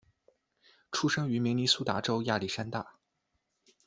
[0.91, 2.95] 出生于明尼苏达州亚历山大。